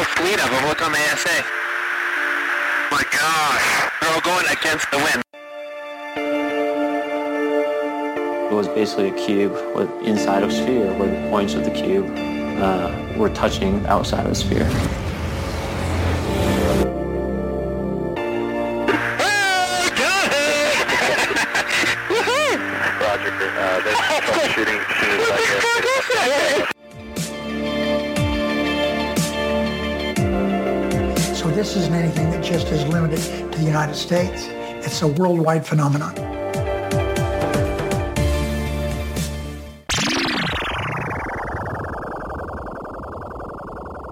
Whole 0.00 0.24
fleet 0.24 0.40
of 0.42 0.50
them. 0.50 0.68
Look 0.68 0.82
on 0.82 0.92
the 0.92 0.98
ASA. 0.98 1.44
My 2.90 3.02
gosh. 3.12 3.90
They're 4.00 4.14
all 4.14 4.20
going 4.20 4.46
against 4.50 4.90
the 4.90 4.98
wind. 4.98 5.22
It 8.50 8.54
was 8.54 8.68
basically 8.68 9.08
a 9.08 9.12
cube 9.12 9.52
with 9.74 9.90
inside 10.02 10.42
of 10.42 10.50
a 10.50 10.52
sphere 10.52 10.92
where 10.98 11.08
the 11.10 11.28
points 11.28 11.54
of 11.54 11.64
the 11.64 11.70
cube 11.70 12.06
uh, 12.16 12.90
were 13.16 13.30
touching 13.30 13.84
outside 13.86 14.24
of 14.26 14.30
the 14.30 14.34
sphere. 14.34 14.64
Roger. 23.00 23.32
Uh, 23.32 23.80
they're 23.82 23.94
troubleshooting 24.20 24.78
as 24.78 24.96
soon 25.00 25.20
as 25.20 25.30
I 25.30 25.36
get 26.24 26.49
this 31.60 31.76
isn't 31.76 31.92
anything 31.92 32.30
that 32.30 32.42
just 32.42 32.68
is 32.68 32.86
limited 32.86 33.20
to 33.52 33.58
the 33.58 33.64
United 33.66 33.94
States. 33.94 34.46
It's 34.82 35.02
a 35.02 35.06
worldwide 35.06 35.66
phenomenon. 35.66 36.29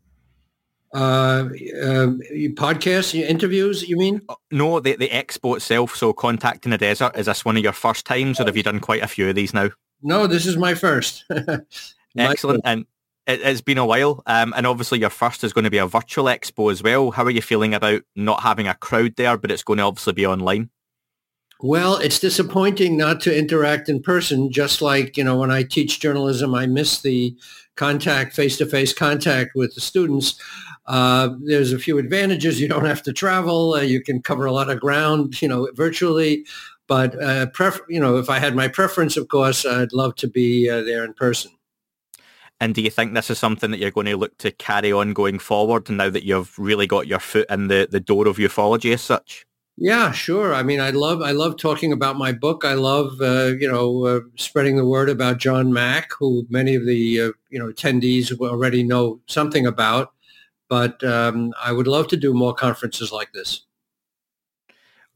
Uh, 0.93 1.47
uh, 1.47 2.07
podcasts, 2.55 3.13
interviews, 3.13 3.87
you 3.87 3.97
mean? 3.97 4.21
No, 4.51 4.79
the, 4.79 4.95
the 4.95 5.09
expo 5.09 5.55
itself, 5.57 5.95
so 5.95 6.13
Contact 6.13 6.65
in 6.65 6.71
the 6.71 6.77
Desert, 6.77 7.17
is 7.17 7.27
this 7.27 7.45
one 7.45 7.57
of 7.57 7.63
your 7.63 7.73
first 7.73 8.05
times, 8.05 8.39
or 8.39 8.45
have 8.45 8.57
you 8.57 8.63
done 8.63 8.79
quite 8.79 9.03
a 9.03 9.07
few 9.07 9.29
of 9.29 9.35
these 9.35 9.53
now? 9.53 9.69
No, 10.01 10.27
this 10.27 10.45
is 10.45 10.57
my 10.57 10.75
first. 10.75 11.25
Excellent. 12.17 12.61
And 12.65 12.85
it, 13.25 13.41
has 13.41 13.61
been 13.61 13.77
a 13.77 13.85
while, 13.85 14.23
um, 14.25 14.53
and 14.55 14.65
obviously 14.65 14.99
your 14.99 15.09
first 15.09 15.43
is 15.43 15.53
going 15.53 15.65
to 15.65 15.71
be 15.71 15.77
a 15.77 15.87
virtual 15.87 16.25
expo 16.25 16.71
as 16.71 16.81
well. 16.81 17.11
How 17.11 17.23
are 17.23 17.31
you 17.31 17.41
feeling 17.41 17.73
about 17.73 18.01
not 18.15 18.41
having 18.41 18.67
a 18.67 18.73
crowd 18.73 19.15
there, 19.15 19.37
but 19.37 19.51
it's 19.51 19.63
going 19.63 19.77
to 19.77 19.83
obviously 19.83 20.13
be 20.13 20.25
online? 20.25 20.69
Well, 21.59 21.97
it's 21.97 22.19
disappointing 22.19 22.97
not 22.97 23.19
to 23.21 23.35
interact 23.35 23.89
in 23.89 24.01
person. 24.01 24.51
Just 24.51 24.81
like, 24.81 25.17
you 25.17 25.23
know, 25.23 25.37
when 25.37 25.49
I 25.49 25.63
teach 25.63 25.99
journalism, 25.99 26.53
I 26.53 26.67
miss 26.67 27.01
the 27.01 27.35
contact, 27.75 28.35
face-to-face 28.35 28.93
contact 28.93 29.55
with 29.55 29.73
the 29.73 29.81
students. 29.81 30.39
Uh, 30.85 31.29
there's 31.41 31.73
a 31.73 31.79
few 31.79 31.97
advantages. 31.97 32.61
You 32.61 32.67
don't 32.67 32.85
have 32.85 33.01
to 33.03 33.13
travel. 33.13 33.73
Uh, 33.73 33.81
you 33.81 34.03
can 34.03 34.21
cover 34.21 34.45
a 34.45 34.51
lot 34.51 34.69
of 34.69 34.79
ground, 34.79 35.41
you 35.41 35.47
know, 35.47 35.67
virtually. 35.73 36.45
But, 36.85 37.19
uh, 37.21 37.47
pref- 37.47 37.81
you 37.89 37.99
know, 37.99 38.17
if 38.17 38.29
I 38.29 38.37
had 38.37 38.55
my 38.55 38.67
preference, 38.67 39.17
of 39.17 39.27
course, 39.27 39.65
I'd 39.65 39.93
love 39.93 40.15
to 40.17 40.27
be 40.27 40.69
uh, 40.69 40.83
there 40.83 41.03
in 41.03 41.13
person. 41.13 41.51
And 42.59 42.75
do 42.75 42.83
you 42.83 42.91
think 42.91 43.13
this 43.13 43.31
is 43.31 43.39
something 43.39 43.71
that 43.71 43.79
you're 43.79 43.91
going 43.91 44.05
to 44.05 44.15
look 44.15 44.37
to 44.37 44.51
carry 44.51 44.91
on 44.91 45.13
going 45.13 45.39
forward 45.39 45.89
now 45.89 46.11
that 46.11 46.23
you've 46.23 46.57
really 46.57 46.85
got 46.85 47.07
your 47.07 47.19
foot 47.19 47.47
in 47.49 47.67
the, 47.67 47.87
the 47.89 47.99
door 47.99 48.27
of 48.27 48.37
ufology 48.37 48.93
as 48.93 49.01
such? 49.01 49.46
Yeah, 49.79 50.11
sure. 50.11 50.55
I 50.55 50.63
mean, 50.63 50.79
I 50.79 50.89
love 50.89 51.21
I 51.21 51.31
love 51.31 51.55
talking 51.57 51.93
about 51.93 52.17
my 52.17 52.31
book. 52.31 52.65
I 52.65 52.73
love 52.73 53.21
uh, 53.21 53.53
you 53.59 53.71
know 53.71 54.05
uh, 54.05 54.19
spreading 54.35 54.75
the 54.75 54.85
word 54.85 55.07
about 55.07 55.37
John 55.37 55.71
Mack, 55.71 56.09
who 56.17 56.47
many 56.49 56.73
of 56.73 56.85
the 56.85 57.21
uh, 57.21 57.31
you 57.49 57.59
know 57.59 57.67
attendees 57.67 58.35
already 58.39 58.81
know 58.81 59.19
something 59.27 59.67
about. 59.67 60.13
But 60.67 61.03
um, 61.03 61.53
I 61.63 61.71
would 61.71 61.87
love 61.87 62.07
to 62.07 62.17
do 62.17 62.33
more 62.33 62.55
conferences 62.55 63.11
like 63.11 63.31
this. 63.33 63.61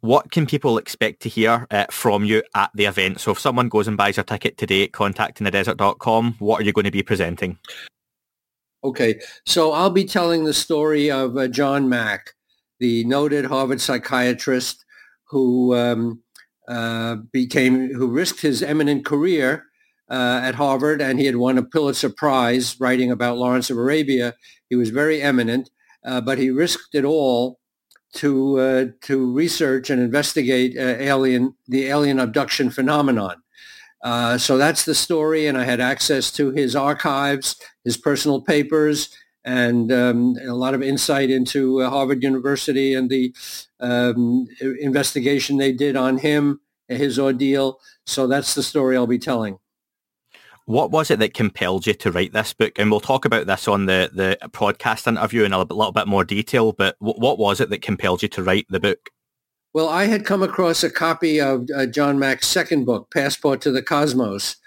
What 0.02 0.32
can 0.32 0.46
people 0.46 0.78
expect 0.78 1.22
to 1.24 1.30
hear 1.30 1.68
uh, 1.72 1.86
from 1.90 2.24
you 2.24 2.44
at 2.56 2.70
the 2.74 2.86
event? 2.86 3.20
So 3.20 3.32
if 3.32 3.40
someone 3.40 3.68
goes 3.68 3.88
and 3.88 3.98
buys 3.98 4.18
a 4.18 4.24
ticket 4.24 4.58
today 4.58 4.84
at 4.84 4.92
contactinthedesert.com, 4.92 6.36
what 6.40 6.62
are 6.62 6.64
you 6.64 6.72
going 6.72 6.86
to 6.86 6.92
be 6.92 7.04
presenting? 7.04 7.58
Okay, 8.84 9.20
so 9.46 9.74
I'll 9.74 9.92
be 9.92 10.06
telling 10.06 10.46
the 10.46 10.54
story 10.54 11.12
of 11.12 11.38
uh, 11.38 11.48
John 11.48 11.88
Mack 11.88 12.34
the 12.82 13.06
noted 13.06 13.46
Harvard 13.46 13.80
psychiatrist 13.80 14.84
who 15.30 15.76
um, 15.76 16.24
uh, 16.68 17.16
became, 17.32 17.94
who 17.94 18.08
risked 18.08 18.42
his 18.42 18.64
eminent 18.64 19.06
career 19.06 19.66
uh, 20.10 20.42
at 20.44 20.56
Harvard, 20.56 21.02
and 21.02 21.20
he 21.20 21.28
had 21.28 21.38
won 21.38 21.58
a 21.58 21.64
Pulitzer 21.64 22.10
Prize 22.10 22.76
writing 22.82 23.12
about 23.12 23.38
Lawrence 23.38 23.70
of 23.70 23.78
Arabia. 23.78 24.34
He 24.68 24.76
was 24.76 24.90
very 24.90 25.22
eminent, 25.22 25.70
uh, 26.04 26.22
but 26.22 26.40
he 26.40 26.50
risked 26.50 26.96
it 26.96 27.06
all 27.06 27.60
to 28.16 28.60
uh, 28.60 28.86
to 29.04 29.32
research 29.32 29.90
and 29.90 30.02
investigate 30.02 30.78
uh, 30.78 30.82
alien 30.82 31.54
the 31.68 31.86
alien 31.86 32.20
abduction 32.20 32.70
phenomenon. 32.70 33.42
Uh, 34.04 34.38
so 34.38 34.58
that's 34.58 34.84
the 34.84 34.96
story, 34.96 35.46
and 35.46 35.58
I 35.58 35.64
had 35.66 35.80
access 35.80 36.32
to 36.32 36.50
his 36.50 36.76
archives, 36.76 37.56
his 37.86 37.96
personal 37.96 38.42
papers, 38.42 39.16
and 39.44 39.92
um, 39.92 40.36
a 40.46 40.54
lot 40.54 40.74
of 40.74 40.84
insight 40.84 41.30
into 41.30 41.82
uh, 41.82 41.90
Harvard 41.90 42.24
University 42.24 42.94
and 42.94 43.10
the 43.10 43.34
um, 43.80 44.48
investigation 44.80 45.58
they 45.58 45.72
did 45.72 45.96
on 45.96 46.18
him, 46.18 46.62
his 46.88 47.18
ordeal. 47.18 47.80
So 48.06 48.28
that's 48.28 48.54
the 48.54 48.64
story 48.64 48.96
I'll 48.96 49.08
be 49.08 49.18
telling. 49.20 49.60
What 50.66 50.92
was 50.92 51.10
it 51.10 51.20
that 51.20 51.34
compelled 51.34 51.88
you 51.88 51.94
to 51.96 52.12
write 52.12 52.34
this 52.34 52.54
book? 52.54 52.78
And 52.78 52.92
we'll 52.92 53.00
talk 53.00 53.26
about 53.26 53.48
this 53.48 53.68
on 53.68 53.88
the, 53.88 54.10
the 54.14 54.38
podcast 54.50 55.08
interview 55.08 55.44
in 55.44 55.54
a 55.54 55.60
little 55.60 55.92
bit 55.92 56.08
more 56.08 56.24
detail, 56.24 56.72
but 56.72 56.96
what 57.00 57.40
was 57.40 57.60
it 57.60 57.70
that 57.72 57.82
compelled 57.82 58.22
you 58.22 58.30
to 58.30 58.44
write 58.44 58.68
the 58.70 58.80
book? 58.80 59.10
Well, 59.74 59.90
I 59.90 60.06
had 60.06 60.26
come 60.26 60.44
across 60.44 60.84
a 60.84 60.90
copy 60.90 61.42
of 61.42 61.68
uh, 61.76 61.88
John 61.88 62.20
Mack's 62.20 62.48
second 62.48 62.86
book, 62.86 63.12
Passport 63.12 63.62
to 63.62 63.72
the 63.72 63.82
Cosmos, 63.82 64.58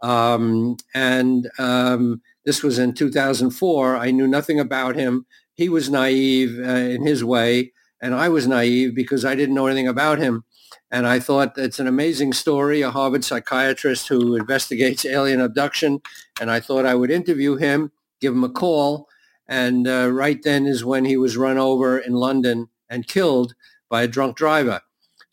Um, 0.00 0.76
and 0.94 1.48
um, 1.58 2.20
this 2.44 2.62
was 2.62 2.78
in 2.78 2.94
2004. 2.94 3.96
I 3.96 4.10
knew 4.10 4.26
nothing 4.26 4.60
about 4.60 4.96
him. 4.96 5.26
He 5.54 5.68
was 5.68 5.88
naive 5.88 6.58
uh, 6.58 6.62
in 6.62 7.06
his 7.06 7.24
way, 7.24 7.72
and 8.00 8.14
I 8.14 8.28
was 8.28 8.46
naive 8.46 8.94
because 8.94 9.24
I 9.24 9.34
didn't 9.34 9.54
know 9.54 9.66
anything 9.66 9.88
about 9.88 10.18
him. 10.18 10.44
And 10.90 11.06
I 11.06 11.18
thought 11.20 11.58
it's 11.58 11.78
an 11.78 11.86
amazing 11.86 12.32
story, 12.32 12.82
a 12.82 12.90
Harvard 12.90 13.24
psychiatrist 13.24 14.08
who 14.08 14.36
investigates 14.36 15.04
alien 15.04 15.40
abduction. 15.40 16.00
And 16.40 16.50
I 16.50 16.60
thought 16.60 16.86
I 16.86 16.94
would 16.94 17.10
interview 17.10 17.56
him, 17.56 17.92
give 18.20 18.32
him 18.32 18.44
a 18.44 18.48
call. 18.48 19.08
And 19.48 19.88
uh, 19.88 20.10
right 20.12 20.40
then 20.42 20.66
is 20.66 20.84
when 20.84 21.04
he 21.04 21.16
was 21.16 21.36
run 21.36 21.58
over 21.58 21.98
in 21.98 22.12
London 22.12 22.68
and 22.88 23.06
killed 23.06 23.54
by 23.88 24.02
a 24.02 24.08
drunk 24.08 24.36
driver. 24.36 24.80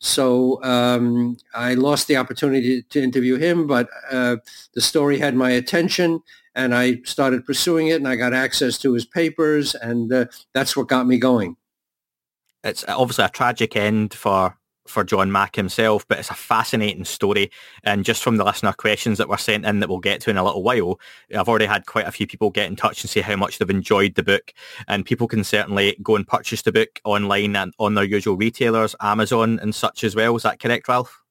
So 0.02 0.60
um, 0.64 1.36
I 1.54 1.74
lost 1.74 2.08
the 2.08 2.16
opportunity 2.16 2.82
to 2.82 3.00
interview 3.00 3.36
him, 3.36 3.68
but 3.68 3.88
uh, 4.10 4.38
the 4.74 4.80
story 4.80 5.20
had 5.20 5.36
my 5.36 5.50
attention 5.50 6.24
and 6.56 6.74
I 6.74 6.96
started 7.04 7.46
pursuing 7.46 7.86
it 7.86 7.94
and 7.94 8.08
I 8.08 8.16
got 8.16 8.34
access 8.34 8.78
to 8.78 8.94
his 8.94 9.06
papers 9.06 9.76
and 9.76 10.12
uh, 10.12 10.24
that's 10.54 10.76
what 10.76 10.88
got 10.88 11.06
me 11.06 11.18
going. 11.18 11.56
It's 12.64 12.84
obviously 12.88 13.26
a 13.26 13.28
tragic 13.28 13.76
end 13.76 14.12
for 14.12 14.58
for 14.86 15.04
John 15.04 15.30
Mack 15.30 15.56
himself, 15.56 16.06
but 16.08 16.18
it's 16.18 16.30
a 16.30 16.34
fascinating 16.34 17.04
story. 17.04 17.50
And 17.84 18.04
just 18.04 18.22
from 18.22 18.36
the 18.36 18.44
listener 18.44 18.72
questions 18.72 19.18
that 19.18 19.28
were 19.28 19.38
sent 19.38 19.64
in 19.64 19.80
that 19.80 19.88
we'll 19.88 19.98
get 19.98 20.20
to 20.22 20.30
in 20.30 20.36
a 20.36 20.44
little 20.44 20.62
while, 20.62 20.98
I've 21.36 21.48
already 21.48 21.66
had 21.66 21.86
quite 21.86 22.06
a 22.06 22.12
few 22.12 22.26
people 22.26 22.50
get 22.50 22.68
in 22.68 22.76
touch 22.76 23.02
and 23.02 23.10
say 23.10 23.20
how 23.20 23.36
much 23.36 23.58
they've 23.58 23.70
enjoyed 23.70 24.14
the 24.14 24.22
book. 24.22 24.52
And 24.88 25.04
people 25.04 25.28
can 25.28 25.44
certainly 25.44 25.96
go 26.02 26.16
and 26.16 26.26
purchase 26.26 26.62
the 26.62 26.72
book 26.72 27.00
online 27.04 27.56
and 27.56 27.72
on 27.78 27.94
their 27.94 28.04
usual 28.04 28.36
retailers, 28.36 28.94
Amazon 29.00 29.58
and 29.60 29.74
such 29.74 30.04
as 30.04 30.16
well. 30.16 30.36
Is 30.36 30.42
that 30.42 30.60
correct, 30.60 30.88
Ralph? 30.88 31.22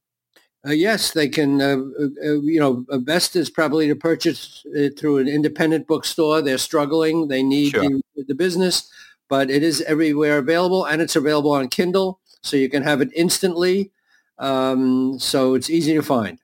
Uh, 0.66 0.72
yes, 0.72 1.12
they 1.12 1.28
can. 1.28 1.60
Uh, 1.60 1.78
uh, 2.00 2.40
you 2.42 2.60
know, 2.60 2.86
best 3.00 3.36
is 3.36 3.50
probably 3.50 3.88
to 3.88 3.96
purchase 3.96 4.64
it 4.66 4.98
through 4.98 5.18
an 5.18 5.28
independent 5.28 5.88
bookstore. 5.88 6.40
They're 6.40 6.60
struggling; 6.60 7.30
they 7.30 7.42
need 7.42 7.72
sure. 7.72 7.82
the, 7.82 8.24
the 8.28 8.36
business, 8.36 8.88
but 9.28 9.50
it 9.50 9.64
is 9.64 9.82
everywhere 9.82 10.38
available, 10.38 10.86
and 10.86 11.02
it's 11.02 11.16
available 11.16 11.52
on 11.52 11.68
Kindle 11.68 12.21
so 12.42 12.58
you 12.58 12.70
can 12.70 12.84
have 12.84 13.02
it 13.02 13.10
instantly. 13.16 13.92
Um, 14.38 15.20
so 15.20 15.54
it's 15.54 15.70
easy 15.70 15.94
to 15.94 16.02
find. 16.02 16.40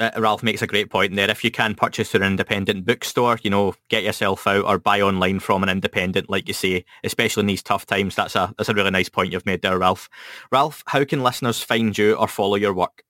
Uh, 0.00 0.10
Ralph 0.16 0.44
makes 0.44 0.62
a 0.62 0.66
great 0.66 0.90
point 0.90 1.16
there. 1.16 1.28
If 1.28 1.42
you 1.42 1.50
can 1.50 1.74
purchase 1.74 2.10
through 2.10 2.22
an 2.22 2.28
independent 2.28 2.84
bookstore, 2.84 3.40
you 3.42 3.50
know, 3.50 3.74
get 3.88 4.04
yourself 4.04 4.46
out 4.46 4.64
or 4.64 4.78
buy 4.78 5.00
online 5.00 5.40
from 5.40 5.64
an 5.64 5.68
independent, 5.68 6.30
like 6.30 6.46
you 6.46 6.54
say, 6.54 6.84
especially 7.02 7.40
in 7.40 7.48
these 7.48 7.64
tough 7.64 7.84
times. 7.84 8.14
That's 8.14 8.36
a 8.36 8.54
that's 8.56 8.68
a 8.68 8.74
really 8.74 8.92
nice 8.92 9.08
point 9.08 9.32
you've 9.32 9.44
made 9.44 9.62
there, 9.62 9.78
Ralph. 9.78 10.08
Ralph, 10.52 10.84
how 10.86 11.04
can 11.04 11.24
listeners 11.24 11.60
find 11.62 11.98
you 11.98 12.14
or 12.14 12.28
follow 12.28 12.54
your 12.54 12.74
work? 12.74 13.02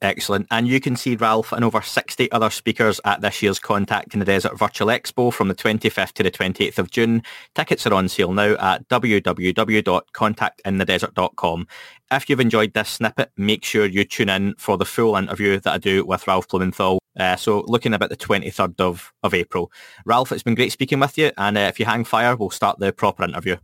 Excellent. 0.00 0.46
And 0.52 0.68
you 0.68 0.80
can 0.80 0.94
see 0.94 1.16
Ralph 1.16 1.52
and 1.52 1.64
over 1.64 1.82
60 1.82 2.30
other 2.30 2.50
speakers 2.50 3.00
at 3.04 3.20
this 3.20 3.42
year's 3.42 3.58
Contact 3.58 4.14
in 4.14 4.20
the 4.20 4.26
Desert 4.26 4.56
Virtual 4.56 4.86
Expo 4.88 5.32
from 5.32 5.48
the 5.48 5.56
25th 5.56 6.12
to 6.12 6.22
the 6.22 6.30
28th 6.30 6.78
of 6.78 6.92
June. 6.92 7.20
Tickets 7.56 7.84
are 7.84 7.94
on 7.94 8.08
sale 8.08 8.32
now 8.32 8.54
at 8.60 8.88
www.contactinthedesert.com. 8.88 11.66
If 12.12 12.30
you've 12.30 12.38
enjoyed 12.38 12.74
this 12.74 12.90
snippet, 12.90 13.32
make 13.36 13.64
sure 13.64 13.86
you 13.86 14.04
tune 14.04 14.28
in 14.28 14.54
for 14.56 14.78
the 14.78 14.84
full 14.84 15.16
interview 15.16 15.58
that 15.58 15.72
I 15.72 15.78
do 15.78 16.04
with 16.04 16.28
Ralph 16.28 16.46
Blumenthal 16.46 16.97
uh, 17.18 17.36
so 17.36 17.64
looking 17.66 17.94
about 17.94 18.10
the 18.10 18.16
23rd 18.16 18.80
of, 18.80 19.12
of 19.22 19.34
April. 19.34 19.70
Ralph, 20.04 20.32
it's 20.32 20.42
been 20.42 20.54
great 20.54 20.72
speaking 20.72 21.00
with 21.00 21.18
you. 21.18 21.32
And 21.36 21.58
uh, 21.58 21.62
if 21.62 21.78
you 21.80 21.86
hang 21.86 22.04
fire, 22.04 22.36
we'll 22.36 22.50
start 22.50 22.78
the 22.78 22.92
proper 22.92 23.24
interview. 23.24 23.56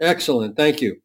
Excellent. 0.00 0.56
Thank 0.56 0.80
you. 0.80 1.00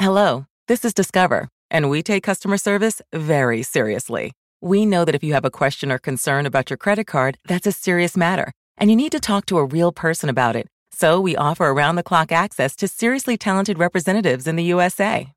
Hello, 0.00 0.46
this 0.68 0.84
is 0.84 0.94
Discover, 0.94 1.48
and 1.70 1.90
we 1.90 2.02
take 2.02 2.22
customer 2.22 2.56
service 2.56 3.02
very 3.12 3.62
seriously. 3.64 4.32
We 4.60 4.86
know 4.86 5.04
that 5.04 5.14
if 5.14 5.24
you 5.24 5.34
have 5.34 5.44
a 5.44 5.50
question 5.50 5.90
or 5.90 5.98
concern 5.98 6.46
about 6.46 6.70
your 6.70 6.76
credit 6.76 7.06
card, 7.06 7.36
that's 7.46 7.66
a 7.66 7.72
serious 7.72 8.16
matter, 8.16 8.52
and 8.76 8.90
you 8.90 8.96
need 8.96 9.12
to 9.12 9.20
talk 9.20 9.46
to 9.46 9.58
a 9.58 9.64
real 9.64 9.92
person 9.92 10.28
about 10.28 10.56
it. 10.56 10.68
So 10.92 11.20
we 11.20 11.36
offer 11.36 11.66
around 11.66 11.96
the 11.96 12.02
clock 12.02 12.32
access 12.32 12.74
to 12.76 12.88
seriously 12.88 13.36
talented 13.36 13.78
representatives 13.78 14.46
in 14.46 14.56
the 14.56 14.64
USA. 14.64 15.32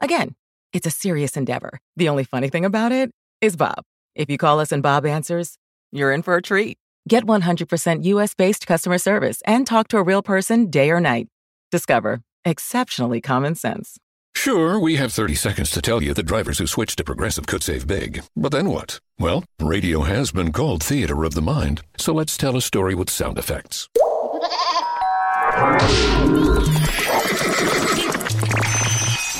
Again, 0.00 0.34
it's 0.72 0.86
a 0.86 0.90
serious 0.90 1.36
endeavor. 1.36 1.80
The 1.96 2.08
only 2.08 2.24
funny 2.24 2.48
thing 2.48 2.64
about 2.64 2.92
it 2.92 3.10
is 3.40 3.56
Bob. 3.56 3.82
If 4.14 4.30
you 4.30 4.38
call 4.38 4.60
us 4.60 4.72
and 4.72 4.82
Bob 4.82 5.06
answers, 5.06 5.56
you're 5.92 6.12
in 6.12 6.22
for 6.22 6.36
a 6.36 6.42
treat. 6.42 6.78
Get 7.08 7.24
100% 7.24 8.04
US 8.04 8.34
based 8.34 8.66
customer 8.66 8.98
service 8.98 9.42
and 9.46 9.66
talk 9.66 9.88
to 9.88 9.98
a 9.98 10.02
real 10.02 10.22
person 10.22 10.70
day 10.70 10.90
or 10.90 11.00
night. 11.00 11.28
Discover 11.72 12.20
exceptionally 12.44 13.20
common 13.20 13.54
sense. 13.54 13.98
Sure, 14.34 14.78
we 14.78 14.96
have 14.96 15.12
30 15.12 15.34
seconds 15.34 15.70
to 15.70 15.82
tell 15.82 16.02
you 16.02 16.14
that 16.14 16.22
drivers 16.22 16.58
who 16.58 16.66
switch 16.66 16.94
to 16.96 17.04
Progressive 17.04 17.46
could 17.46 17.62
save 17.62 17.86
big. 17.86 18.22
But 18.36 18.52
then 18.52 18.70
what? 18.70 19.00
Well, 19.18 19.42
radio 19.60 20.02
has 20.02 20.30
been 20.30 20.52
called 20.52 20.82
theater 20.82 21.24
of 21.24 21.34
the 21.34 21.42
mind, 21.42 21.82
so 21.96 22.12
let's 22.12 22.36
tell 22.36 22.56
a 22.56 22.62
story 22.62 22.94
with 22.94 23.10
sound 23.10 23.36
effects. 23.38 23.88